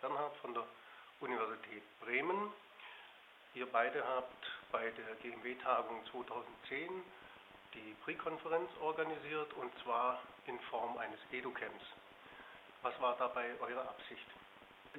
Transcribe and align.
Bernhard 0.00 0.36
von 0.38 0.54
der 0.54 0.64
Universität 1.20 1.82
Bremen. 2.00 2.52
Ihr 3.54 3.66
beide 3.66 4.06
habt 4.06 4.46
bei 4.70 4.90
der 4.90 5.14
GMW-Tagung 5.16 6.04
2010 6.12 7.02
die 7.74 7.96
Pre-Konferenz 8.04 8.70
organisiert 8.80 9.52
und 9.54 9.72
zwar 9.82 10.20
in 10.46 10.58
Form 10.70 10.96
eines 10.98 11.18
EduCamps. 11.32 11.84
Was 12.82 13.00
war 13.00 13.16
dabei 13.16 13.50
eure 13.60 13.82
Absicht? 13.88 14.26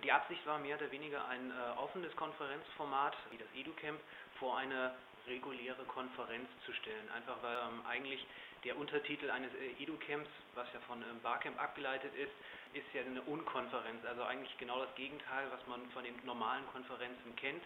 Die 0.03 0.11
Absicht 0.11 0.45
war 0.45 0.59
mehr 0.59 0.77
oder 0.77 0.91
weniger 0.91 1.25
ein 1.27 1.51
äh, 1.51 1.77
offenes 1.79 2.15
Konferenzformat 2.15 3.15
wie 3.31 3.37
das 3.37 3.47
EduCamp 3.55 3.99
vor 4.39 4.57
eine 4.57 4.95
reguläre 5.27 5.83
Konferenz 5.85 6.47
zu 6.65 6.73
stellen. 6.73 7.09
Einfach 7.15 7.41
weil 7.41 7.57
ähm, 7.57 7.85
eigentlich 7.87 8.25
der 8.63 8.77
Untertitel 8.77 9.29
eines 9.29 9.53
äh, 9.55 9.83
EduCamps, 9.83 10.29
was 10.55 10.67
ja 10.73 10.79
von 10.87 11.01
ähm, 11.01 11.19
Barcamp 11.21 11.61
abgeleitet 11.61 12.11
ist, 12.15 12.31
ist 12.73 12.85
ja 12.93 13.01
eine 13.01 13.21
Unkonferenz. 13.21 14.03
Also 14.05 14.23
eigentlich 14.23 14.55
genau 14.57 14.79
das 14.79 14.93
Gegenteil, 14.95 15.47
was 15.51 15.65
man 15.67 15.81
von 15.91 16.03
den 16.03 16.15
normalen 16.25 16.65
Konferenzen 16.73 17.35
kennt. 17.35 17.63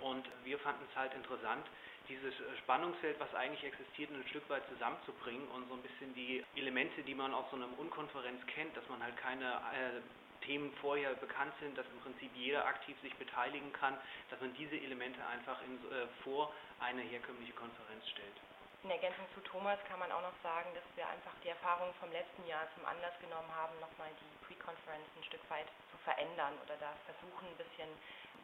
Und 0.00 0.26
wir 0.44 0.58
fanden 0.60 0.84
es 0.88 0.96
halt 0.96 1.12
interessant, 1.14 1.66
dieses 2.08 2.32
äh, 2.32 2.56
Spannungsfeld, 2.62 3.18
was 3.20 3.34
eigentlich 3.34 3.64
existiert, 3.64 4.10
ein 4.10 4.24
Stück 4.28 4.48
weit 4.48 4.62
zusammenzubringen 4.68 5.46
und 5.48 5.68
so 5.68 5.74
ein 5.74 5.82
bisschen 5.82 6.14
die 6.14 6.44
Elemente, 6.56 7.02
die 7.02 7.14
man 7.14 7.34
aus 7.34 7.44
so 7.50 7.56
einer 7.56 7.68
Unkonferenz 7.78 8.40
kennt, 8.46 8.76
dass 8.76 8.88
man 8.88 9.02
halt 9.02 9.16
keine 9.16 9.44
äh, 9.44 10.00
Themen 10.48 10.72
vorher 10.80 11.12
bekannt 11.20 11.52
sind, 11.60 11.76
dass 11.76 11.84
im 11.92 12.00
Prinzip 12.00 12.32
jeder 12.34 12.64
aktiv 12.64 12.96
sich 13.04 13.14
beteiligen 13.20 13.70
kann, 13.76 13.92
dass 14.32 14.40
man 14.40 14.54
diese 14.56 14.80
Elemente 14.80 15.20
einfach 15.28 15.60
in, 15.60 15.76
äh, 15.92 16.08
vor 16.24 16.48
eine 16.80 17.02
herkömmliche 17.02 17.52
Konferenz 17.52 18.08
stellt. 18.08 18.40
In 18.82 18.90
Ergänzung 18.90 19.28
zu 19.34 19.44
Thomas 19.44 19.76
kann 19.84 19.98
man 20.00 20.08
auch 20.08 20.22
noch 20.22 20.38
sagen, 20.40 20.72
dass 20.72 20.86
wir 20.96 21.04
einfach 21.04 21.36
die 21.44 21.52
Erfahrungen 21.52 21.92
vom 22.00 22.08
letzten 22.12 22.46
Jahr 22.48 22.64
zum 22.72 22.86
Anlass 22.86 23.12
genommen 23.20 23.50
haben, 23.52 23.76
nochmal 23.76 24.08
die 24.16 24.32
Pre-Conference 24.46 25.04
ein 25.18 25.24
Stück 25.28 25.44
weit 25.52 25.68
zu 25.92 25.98
verändern 26.00 26.56
oder 26.64 26.80
da 26.80 26.96
versuchen, 27.04 27.44
ein 27.44 27.60
bisschen 27.60 27.90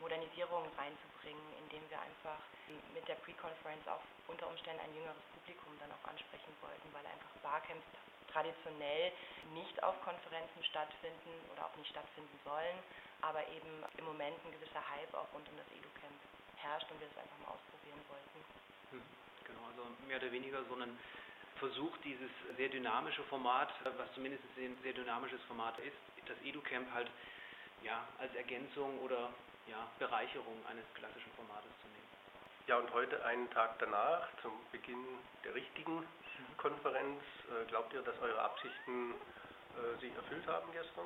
Modernisierung 0.05 0.69
reinzubringen, 0.77 1.47
indem 1.65 1.89
wir 1.89 1.97
einfach 2.05 2.37
mit 2.93 3.09
der 3.09 3.17
Pre-Conference 3.25 3.89
auch 3.89 4.05
unter 4.29 4.45
Umständen 4.53 4.85
ein 4.85 4.93
jüngeres 4.93 5.25
Publikum 5.33 5.73
dann 5.81 5.89
auch 5.89 6.05
ansprechen 6.05 6.53
wollten, 6.61 6.85
weil 6.93 7.07
einfach 7.09 7.33
Barcamps 7.41 7.89
traditionell 8.35 9.15
nicht 9.55 9.79
auf 9.83 9.95
Konferenzen 10.03 10.61
stattfinden 10.67 11.31
oder 11.55 11.65
auch 11.67 11.77
nicht 11.79 11.89
stattfinden 11.89 12.35
sollen, 12.45 12.79
aber 13.23 13.47
eben 13.55 13.71
im 13.97 14.05
Moment 14.05 14.35
ein 14.45 14.53
gewisser 14.59 14.83
Hype 14.83 15.15
auch 15.15 15.31
rund 15.33 15.47
um 15.49 15.57
das 15.57 15.71
EduCamp 15.71 16.19
herrscht 16.59 16.91
und 16.91 16.99
wir 16.99 17.07
es 17.07 17.17
einfach 17.17 17.39
mal 17.47 17.55
ausprobieren 17.55 18.03
wollten. 18.11 18.39
Hm, 18.91 19.07
genau, 19.47 19.63
also 19.71 19.87
mehr 20.11 20.19
oder 20.19 20.33
weniger 20.35 20.65
so 20.67 20.75
einen 20.75 20.99
Versuch, 21.57 21.97
dieses 22.03 22.31
sehr 22.57 22.69
dynamische 22.69 23.23
Format, 23.31 23.71
was 23.97 24.13
zumindest 24.15 24.43
ein 24.59 24.77
sehr 24.83 24.93
dynamisches 24.93 25.41
Format 25.47 25.79
ist, 25.79 25.97
das 26.27 26.37
EduCamp 26.43 26.91
halt 26.93 27.09
ja, 27.83 28.03
als 28.19 28.35
Ergänzung 28.35 28.99
oder 29.01 29.31
ja, 29.69 29.87
Bereicherung 29.99 30.59
eines 30.67 30.85
klassischen 30.95 31.31
Formates 31.33 31.71
zu 31.81 31.89
nehmen. 31.89 32.04
Ja, 32.67 32.79
und 32.79 32.91
heute 32.95 33.23
einen 33.27 33.51
Tag 33.51 33.79
danach, 33.79 34.27
zum 34.41 34.53
Beginn 34.73 35.05
der 35.45 35.55
richtigen 35.55 35.97
mhm. 35.97 36.57
Konferenz, 36.57 37.21
äh, 37.51 37.67
glaubt 37.67 37.93
ihr, 37.93 38.01
dass 38.01 38.19
eure 38.23 38.41
Absichten 38.41 39.13
äh, 39.13 40.01
sich 40.01 40.15
erfüllt 40.15 40.47
haben 40.47 40.73
gestern? 40.73 41.05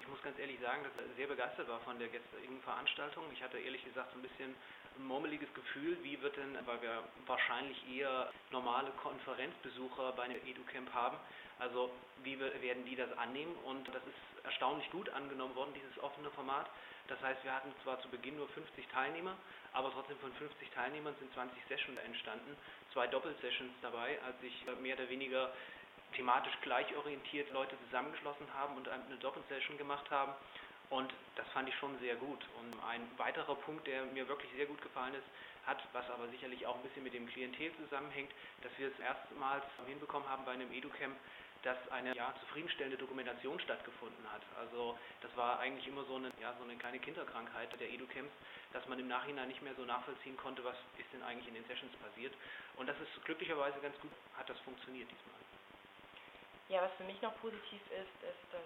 Ich 0.00 0.08
muss 0.08 0.22
ganz 0.22 0.38
ehrlich 0.38 0.60
sagen, 0.60 0.82
dass 0.84 1.06
ich 1.06 1.16
sehr 1.16 1.26
begeistert 1.26 1.68
war 1.68 1.80
von 1.80 1.98
der 1.98 2.08
gestrigen 2.08 2.60
Veranstaltung. 2.62 3.24
Ich 3.32 3.42
hatte 3.42 3.58
ehrlich 3.58 3.84
gesagt 3.84 4.12
so 4.12 4.18
ein 4.18 4.22
bisschen 4.22 4.54
ein 4.98 5.06
murmeliges 5.06 5.52
Gefühl, 5.54 5.96
wie 6.02 6.20
wird 6.22 6.36
denn, 6.36 6.56
weil 6.66 6.80
wir 6.82 7.02
wahrscheinlich 7.26 7.78
eher 7.90 8.30
normale 8.50 8.90
Konferenzbesucher 9.02 10.12
bei 10.12 10.24
einem 10.24 10.40
EduCamp 10.46 10.92
haben, 10.92 11.16
also 11.58 11.90
wie 12.22 12.38
werden 12.38 12.84
die 12.84 12.96
das 12.96 13.10
annehmen 13.18 13.54
und 13.64 13.86
das 13.88 14.02
ist 14.06 14.44
erstaunlich 14.44 14.88
gut 14.90 15.08
angenommen 15.10 15.54
worden, 15.54 15.74
dieses 15.74 16.02
offene 16.02 16.30
Format. 16.30 16.68
Das 17.08 17.20
heißt, 17.20 17.44
wir 17.44 17.52
hatten 17.52 17.72
zwar 17.82 18.00
zu 18.00 18.08
Beginn 18.08 18.36
nur 18.36 18.48
50 18.48 18.86
Teilnehmer, 18.88 19.36
aber 19.72 19.90
trotzdem 19.92 20.18
von 20.18 20.32
50 20.32 20.70
Teilnehmern 20.70 21.14
sind 21.18 21.32
20 21.34 21.62
Sessions 21.68 21.98
entstanden, 22.00 22.56
zwei 22.92 23.06
Doppelsessions 23.06 23.72
dabei, 23.82 24.18
als 24.22 24.40
sich 24.40 24.64
mehr 24.80 24.96
oder 24.96 25.08
weniger 25.08 25.52
thematisch 26.14 26.54
gleichorientiert 26.62 27.50
Leute 27.52 27.76
zusammengeschlossen 27.86 28.46
haben 28.54 28.76
und 28.76 28.88
eine 28.88 29.16
Doppelsession 29.20 29.78
gemacht 29.78 30.10
haben. 30.10 30.32
Und 30.90 31.12
das 31.36 31.46
fand 31.48 31.68
ich 31.68 31.74
schon 31.76 31.98
sehr 31.98 32.16
gut. 32.16 32.44
Und 32.60 32.72
ein 32.88 33.00
weiterer 33.16 33.54
Punkt, 33.54 33.86
der 33.86 34.04
mir 34.06 34.28
wirklich 34.28 34.50
sehr 34.56 34.66
gut 34.66 34.80
gefallen 34.82 35.14
ist, 35.14 35.26
hat, 35.66 35.82
was 35.92 36.08
aber 36.10 36.28
sicherlich 36.28 36.66
auch 36.66 36.76
ein 36.76 36.82
bisschen 36.82 37.02
mit 37.02 37.14
dem 37.14 37.26
Klientel 37.26 37.72
zusammenhängt, 37.82 38.30
dass 38.62 38.72
wir 38.76 38.88
es 38.88 38.98
erstmals 38.98 39.64
hinbekommen 39.86 40.28
haben 40.28 40.44
bei 40.44 40.52
einem 40.52 40.70
EduCamp, 40.70 41.16
dass 41.62 41.78
eine 41.90 42.14
ja, 42.14 42.34
zufriedenstellende 42.40 42.98
Dokumentation 42.98 43.58
stattgefunden 43.60 44.30
hat. 44.30 44.42
Also 44.60 44.98
das 45.22 45.34
war 45.36 45.58
eigentlich 45.60 45.88
immer 45.88 46.04
so 46.04 46.16
eine, 46.16 46.30
ja, 46.38 46.54
so 46.58 46.64
eine 46.64 46.76
kleine 46.76 46.98
Kinderkrankheit 46.98 47.72
der 47.80 47.90
EduCamps, 47.90 48.32
dass 48.74 48.86
man 48.86 48.98
im 48.98 49.08
Nachhinein 49.08 49.48
nicht 49.48 49.62
mehr 49.62 49.74
so 49.74 49.84
nachvollziehen 49.84 50.36
konnte, 50.36 50.62
was 50.62 50.76
ist 50.98 51.10
denn 51.14 51.22
eigentlich 51.22 51.48
in 51.48 51.54
den 51.54 51.64
Sessions 51.64 51.96
passiert. 51.96 52.34
Und 52.76 52.86
das 52.86 52.96
ist 53.00 53.24
glücklicherweise 53.24 53.80
ganz 53.80 53.98
gut, 54.00 54.12
hat 54.36 54.48
das 54.50 54.58
funktioniert 54.60 55.08
diesmal. 55.10 55.40
Ja, 56.68 56.80
was 56.80 56.92
für 56.96 57.04
mich 57.04 57.20
noch 57.20 57.36
positiv 57.40 57.82
ist, 57.92 58.16
ist, 58.24 58.44
dass 58.48 58.64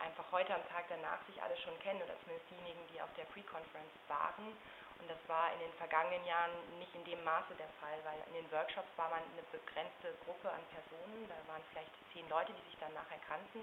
einfach 0.00 0.24
heute 0.32 0.54
am 0.54 0.64
Tag 0.68 0.88
danach 0.88 1.20
sich 1.28 1.36
alle 1.42 1.56
schon 1.58 1.78
kennen 1.80 2.00
oder 2.00 2.16
zumindest 2.24 2.48
diejenigen, 2.50 2.80
die 2.92 3.00
auf 3.00 3.12
der 3.16 3.28
Pre-Conference 3.36 3.92
waren. 4.08 4.56
Und 5.00 5.06
das 5.10 5.20
war 5.28 5.52
in 5.52 5.60
den 5.60 5.72
vergangenen 5.74 6.24
Jahren 6.24 6.52
nicht 6.78 6.94
in 6.94 7.04
dem 7.04 7.22
Maße 7.22 7.52
der 7.60 7.68
Fall, 7.80 8.00
weil 8.04 8.16
in 8.32 8.40
den 8.40 8.48
Workshops 8.52 8.88
war 8.96 9.10
man 9.10 9.20
eine 9.20 9.44
begrenzte 9.52 10.16
Gruppe 10.24 10.48
an 10.48 10.64
Personen, 10.72 11.28
da 11.28 11.36
waren 11.50 11.60
vielleicht 11.72 11.92
zehn 12.12 12.24
Leute, 12.28 12.52
die 12.52 12.64
sich 12.70 12.78
dann 12.80 12.94
nachher 12.94 13.20
kannten. 13.28 13.60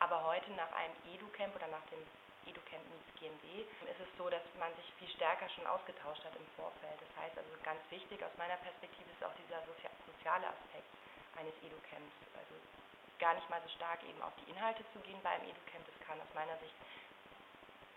Aber 0.00 0.24
heute 0.24 0.50
nach 0.52 0.72
einem 0.72 0.96
Edu-Camp 1.12 1.54
oder 1.54 1.68
nach 1.68 1.84
dem 1.92 2.00
EduCamp 2.46 2.82
Meets 2.90 3.12
GMW 3.20 3.46
ist 3.86 4.00
es 4.00 4.10
so, 4.18 4.26
dass 4.30 4.42
man 4.58 4.74
sich 4.74 4.88
viel 4.98 5.08
stärker 5.14 5.48
schon 5.50 5.66
ausgetauscht 5.66 6.24
hat 6.24 6.34
im 6.34 6.46
Vorfeld. 6.56 6.98
Das 6.98 7.12
heißt 7.22 7.38
also 7.38 7.50
ganz 7.62 7.78
wichtig 7.90 8.24
aus 8.24 8.34
meiner 8.38 8.56
Perspektive 8.64 9.10
ist 9.12 9.22
auch 9.22 9.34
dieser 9.38 9.62
soziale 9.62 10.48
Aspekt 10.48 10.90
eines 11.38 11.54
EduCamps. 11.62 12.16
Also 12.34 12.54
gar 13.22 13.38
nicht 13.38 13.46
mal 13.46 13.62
so 13.62 13.70
stark 13.78 14.02
eben 14.02 14.18
auf 14.20 14.34
die 14.42 14.50
Inhalte 14.50 14.82
zu 14.90 14.98
gehen 15.06 15.22
beim 15.22 15.38
EduCamp. 15.46 15.86
Das 15.86 15.98
kann 16.02 16.18
aus 16.18 16.34
meiner 16.34 16.58
Sicht 16.58 16.74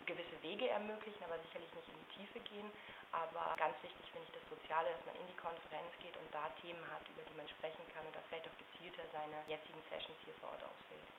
gewisse 0.06 0.38
Wege 0.46 0.70
ermöglichen, 0.70 1.18
aber 1.26 1.42
sicherlich 1.42 1.74
nicht 1.74 1.90
in 1.90 1.98
die 1.98 2.12
Tiefe 2.14 2.40
gehen. 2.46 2.70
Aber 3.10 3.58
ganz 3.58 3.74
wichtig 3.82 4.06
finde 4.14 4.30
ich 4.30 4.38
das 4.38 4.46
Soziale, 4.54 4.94
dass 4.94 5.02
man 5.10 5.18
in 5.18 5.26
die 5.26 5.40
Konferenz 5.42 5.90
geht 5.98 6.14
und 6.14 6.30
da 6.30 6.46
Themen 6.62 6.86
hat, 6.94 7.02
über 7.10 7.26
die 7.26 7.34
man 7.34 7.50
sprechen 7.50 7.82
kann 7.90 8.06
und 8.06 8.14
da 8.14 8.22
vielleicht 8.30 8.46
auch 8.46 8.60
gezielter 8.62 9.02
seine 9.10 9.42
jetzigen 9.50 9.82
Sessions 9.90 10.20
hier 10.22 10.38
vor 10.38 10.54
Ort 10.54 10.62
auswählt. 10.62 11.10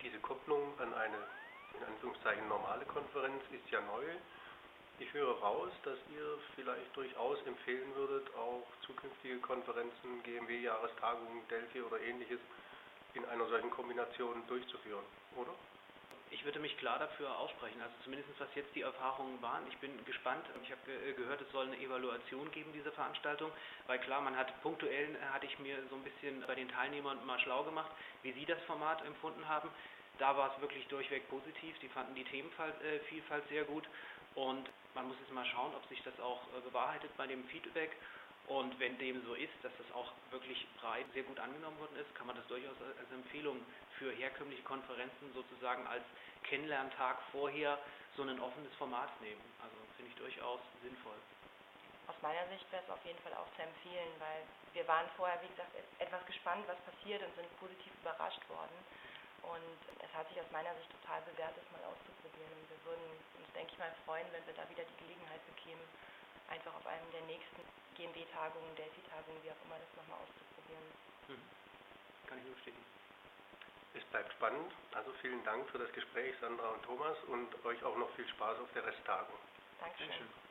Diese 0.00 0.20
Kopplung 0.24 0.72
an 0.80 0.94
eine 0.94 1.20
in 1.76 1.84
Anführungszeichen 1.84 2.48
normale 2.48 2.86
Konferenz 2.86 3.44
ist 3.52 3.68
ja 3.68 3.84
neu. 3.84 4.08
Ich 5.00 5.12
höre 5.12 5.38
raus, 5.38 5.70
dass 5.84 5.98
ihr 6.10 6.38
vielleicht 6.56 6.96
durchaus 6.96 7.38
empfehlen 7.46 7.94
würdet, 7.94 8.34
auch 8.34 8.66
zukünftige 8.82 9.38
Konferenzen, 9.38 10.22
GMW-Jahrestagungen, 10.24 11.46
Delphi 11.48 11.82
oder 11.82 12.00
ähnliches 12.00 12.40
in 13.14 13.24
einer 13.26 13.46
solchen 13.46 13.70
Kombination 13.70 14.42
durchzuführen, 14.48 15.04
oder? 15.36 15.54
Ich 16.30 16.44
würde 16.44 16.58
mich 16.58 16.76
klar 16.76 16.98
dafür 16.98 17.38
aussprechen, 17.38 17.80
also 17.80 17.94
zumindest 18.04 18.28
was 18.38 18.48
jetzt 18.54 18.74
die 18.74 18.82
Erfahrungen 18.82 19.40
waren. 19.40 19.62
Ich 19.68 19.78
bin 19.78 20.04
gespannt. 20.04 20.44
Ich 20.62 20.70
habe 20.70 21.14
gehört, 21.14 21.40
es 21.40 21.50
soll 21.52 21.66
eine 21.66 21.78
Evaluation 21.78 22.50
geben, 22.50 22.70
diese 22.74 22.92
Veranstaltung, 22.92 23.50
weil 23.86 23.98
klar, 24.00 24.20
man 24.20 24.36
hat 24.36 24.60
punktuell, 24.62 25.14
äh, 25.14 25.26
hatte 25.32 25.46
ich 25.46 25.58
mir 25.58 25.76
so 25.88 25.96
ein 25.96 26.02
bisschen 26.02 26.44
bei 26.46 26.54
den 26.54 26.68
Teilnehmern 26.68 27.24
mal 27.24 27.38
schlau 27.38 27.64
gemacht, 27.64 27.90
wie 28.22 28.32
sie 28.32 28.44
das 28.44 28.60
Format 28.64 29.04
empfunden 29.06 29.48
haben. 29.48 29.70
Da 30.18 30.36
war 30.36 30.52
es 30.54 30.60
wirklich 30.60 30.86
durchweg 30.88 31.28
positiv. 31.28 31.78
Die 31.80 31.88
fanden 31.88 32.14
die 32.14 32.24
Themenvielfalt 32.24 33.44
äh, 33.44 33.48
sehr 33.48 33.64
gut 33.64 33.88
und 34.34 34.68
man 34.94 35.08
muss 35.08 35.16
jetzt 35.20 35.32
mal 35.32 35.46
schauen, 35.46 35.74
ob 35.74 35.86
sich 35.88 36.02
das 36.02 36.18
auch 36.20 36.42
äh, 36.56 36.60
bewahrheitet 36.60 37.10
bei 37.16 37.26
dem 37.26 37.44
Feedback. 37.48 37.96
Und 38.48 38.78
wenn 38.80 38.96
dem 38.98 39.22
so 39.26 39.34
ist, 39.34 39.52
dass 39.62 39.72
das 39.76 39.92
auch 39.94 40.10
wirklich 40.30 40.66
breit 40.80 41.04
sehr 41.12 41.22
gut 41.22 41.38
angenommen 41.38 41.78
worden 41.78 41.96
ist, 42.00 42.14
kann 42.14 42.26
man 42.26 42.34
das 42.34 42.46
durchaus 42.46 42.76
als 42.80 43.10
Empfehlung 43.12 43.60
für 43.98 44.10
herkömmliche 44.12 44.62
Konferenzen 44.62 45.30
sozusagen 45.34 45.86
als 45.86 46.02
Kennenlerntag 46.44 47.18
vorher 47.30 47.78
so 48.16 48.22
ein 48.22 48.40
offenes 48.40 48.72
Format 48.76 49.10
nehmen. 49.20 49.40
Also 49.60 49.76
finde 49.96 50.10
ich 50.12 50.16
durchaus 50.16 50.60
sinnvoll. 50.82 51.18
Aus 52.08 52.16
meiner 52.22 52.48
Sicht 52.48 52.64
wäre 52.72 52.82
es 52.82 52.90
auf 52.90 53.04
jeden 53.04 53.18
Fall 53.20 53.34
auch 53.34 53.52
zu 53.54 53.60
empfehlen, 53.60 54.16
weil 54.18 54.40
wir 54.72 54.88
waren 54.88 55.06
vorher, 55.16 55.38
wie 55.42 55.48
gesagt, 55.48 55.76
etwas 55.98 56.24
gespannt, 56.24 56.64
was 56.66 56.80
passiert 56.88 57.20
und 57.22 57.34
sind 57.36 57.46
positiv 57.60 57.92
überrascht 58.00 58.40
worden. 58.48 58.72
Und 59.42 59.78
es 60.02 60.10
hat 60.14 60.28
sich 60.28 60.40
aus 60.40 60.50
meiner 60.50 60.74
Sicht 60.76 60.90
total 61.00 61.22
bewährt, 61.22 61.54
das 61.56 61.66
mal 61.72 61.82
auszuprobieren. 61.86 62.52
Und 62.58 62.66
wir 62.70 62.80
würden 62.84 63.06
uns, 63.38 63.48
denke 63.54 63.72
ich 63.72 63.78
mal, 63.78 63.92
freuen, 64.04 64.26
wenn 64.32 64.44
wir 64.46 64.54
da 64.54 64.64
wieder 64.68 64.84
die 64.84 64.98
Gelegenheit 65.04 65.42
bekämen, 65.46 65.84
einfach 66.48 66.74
auf 66.74 66.86
einem 66.86 67.10
der 67.12 67.22
nächsten 67.28 67.60
GMW-Tagungen, 67.96 68.74
Delphi-Tagungen, 68.76 69.42
wie 69.42 69.50
auch 69.50 69.62
immer, 69.66 69.78
das 69.78 69.90
nochmal 69.98 70.18
auszuprobieren. 70.22 70.86
Mhm. 71.28 71.44
Kann 72.26 72.38
ich 72.38 72.44
nur 72.44 72.54
bestätigen. 72.54 72.86
Es 73.94 74.04
bleibt 74.12 74.32
spannend. 74.32 74.72
Also 74.92 75.12
vielen 75.20 75.42
Dank 75.44 75.68
für 75.70 75.78
das 75.78 75.90
Gespräch, 75.92 76.34
Sandra 76.40 76.68
und 76.70 76.82
Thomas, 76.84 77.16
und 77.28 77.50
euch 77.64 77.82
auch 77.84 77.96
noch 77.96 78.10
viel 78.14 78.28
Spaß 78.28 78.58
auf 78.60 78.72
der 78.74 78.86
Resttagung. 78.86 79.38
Dankeschön. 79.80 80.08
Dankeschön. 80.08 80.47